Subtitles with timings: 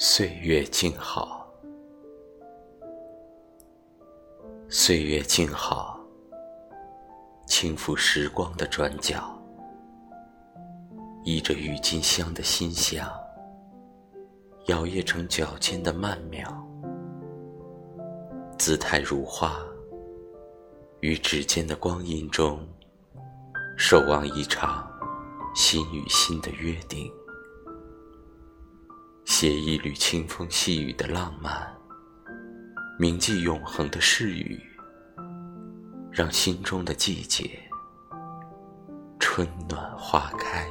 [0.00, 1.44] 岁月静好，
[4.68, 5.98] 岁月静好，
[7.48, 9.36] 轻抚时光的转角，
[11.24, 13.10] 依着郁金香的馨香，
[14.66, 16.48] 摇曳成脚尖的曼妙，
[18.56, 19.60] 姿态如花，
[21.00, 22.64] 于指尖的光阴中，
[23.76, 24.88] 守望一场
[25.56, 27.12] 心与心的约定。
[29.40, 31.72] 写一缕清风细雨的浪漫，
[32.98, 34.60] 铭记永恒的誓语，
[36.10, 37.48] 让心中的季节
[39.20, 40.66] 春暖花开。